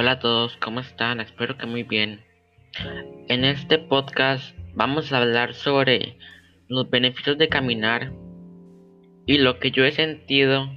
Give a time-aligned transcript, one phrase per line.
[0.00, 1.18] Hola a todos, ¿cómo están?
[1.18, 2.20] Espero que muy bien.
[3.26, 6.16] En este podcast vamos a hablar sobre
[6.68, 8.12] los beneficios de caminar
[9.26, 10.70] y lo que yo he sentido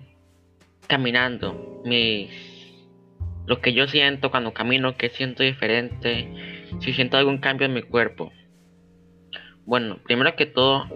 [0.88, 2.32] caminando, mis
[3.46, 7.84] lo que yo siento cuando camino, que siento diferente, si siento algún cambio en mi
[7.84, 8.32] cuerpo.
[9.68, 10.88] Bueno, primero que todo,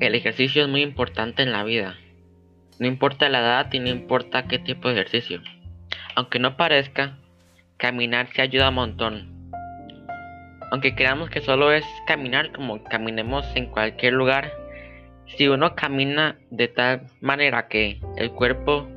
[0.00, 1.96] el ejercicio es muy importante en la vida.
[2.80, 5.40] No importa la edad y no importa qué tipo de ejercicio.
[6.16, 7.20] Aunque no parezca,
[7.76, 9.50] caminar se ayuda un montón.
[10.70, 14.52] Aunque creamos que solo es caminar como caminemos en cualquier lugar,
[15.26, 18.88] si uno camina de tal manera que el cuerpo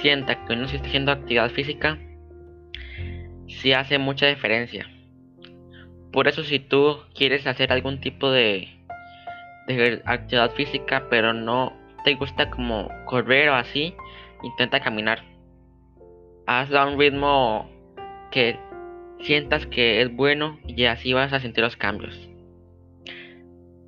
[0.00, 1.98] sienta que uno está haciendo actividad física,
[3.48, 4.88] sí hace mucha diferencia.
[6.12, 8.68] Por eso si tú quieres hacer algún tipo de,
[9.66, 11.72] de actividad física pero no
[12.04, 13.94] te gusta como correr o así,
[14.42, 15.22] intenta caminar.
[16.46, 17.73] Hazlo a un ritmo
[18.34, 18.58] que
[19.20, 22.18] sientas que es bueno y así vas a sentir los cambios.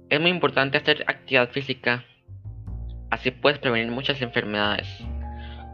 [0.08, 2.04] Es muy importante hacer actividad física,
[3.10, 4.86] así puedes prevenir muchas enfermedades,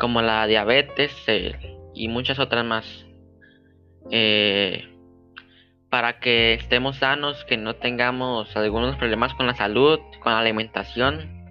[0.00, 3.06] como la diabetes eh, y muchas otras más.
[4.10, 4.88] Eh,
[5.90, 11.44] para que estemos sanos, que no tengamos algunos problemas con la salud, con la alimentación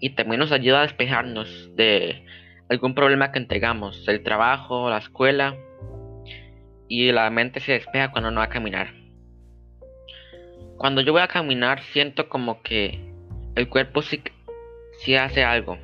[0.00, 2.24] y también nos ayuda a despejarnos de
[2.70, 5.54] algún problema que tengamos, el trabajo, la escuela
[6.88, 8.94] y la mente se despeja cuando no va a caminar.
[10.78, 13.12] Cuando yo voy a caminar siento como que
[13.56, 14.22] el cuerpo sí,
[15.16, 15.78] hace algo.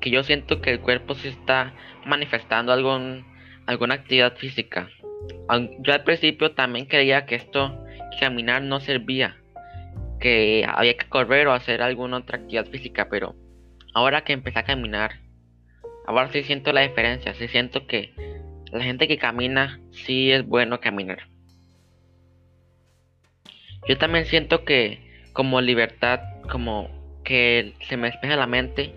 [0.00, 3.24] Que yo siento que el cuerpo sí está manifestando algún,
[3.66, 4.88] alguna actividad física.
[5.80, 7.84] Yo al principio también creía que esto,
[8.18, 9.36] caminar no servía.
[10.18, 13.08] Que había que correr o hacer alguna otra actividad física.
[13.08, 13.36] Pero
[13.94, 15.20] ahora que empecé a caminar,
[16.06, 17.34] ahora sí siento la diferencia.
[17.34, 18.12] Sí siento que
[18.72, 21.28] la gente que camina, sí es bueno caminar.
[23.88, 26.20] Yo también siento que como libertad,
[26.50, 26.88] como
[27.24, 28.94] que se me despeja la mente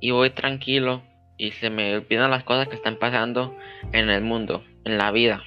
[0.00, 1.02] y voy tranquilo
[1.38, 3.56] y se me olvidan las cosas que están pasando
[3.92, 5.42] en el mundo, en la vida.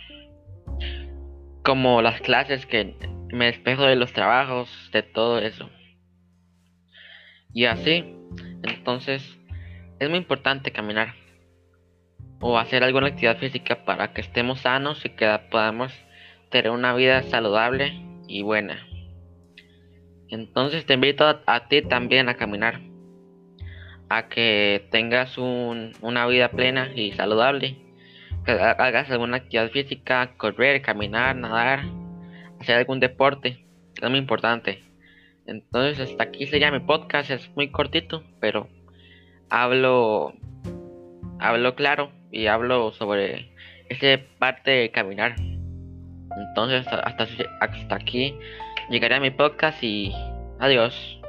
[1.63, 2.95] Como las clases que
[3.31, 5.69] me despejo de los trabajos, de todo eso.
[7.53, 8.03] Y así,
[8.63, 9.37] entonces,
[9.99, 11.13] es muy importante caminar
[12.45, 15.93] o hacer alguna actividad física para que estemos sanos y que podamos
[16.49, 17.93] tener una vida saludable
[18.27, 18.85] y buena.
[20.27, 22.81] Entonces te invito a, ti también a caminar,
[24.09, 27.77] a que tengas una vida plena y saludable,
[28.45, 31.85] que hagas alguna actividad física, correr, caminar, nadar,
[32.59, 33.65] hacer algún deporte,
[34.01, 34.83] es muy importante.
[35.47, 38.67] Entonces hasta aquí sería mi podcast, es muy cortito, pero
[39.49, 40.33] hablo
[41.39, 43.49] hablo claro y hablo sobre
[43.89, 45.35] esa parte de caminar.
[46.35, 46.99] Entonces hasta,
[47.61, 48.35] hasta aquí
[48.89, 50.11] llegaré a mi podcast y
[50.59, 51.22] adiós.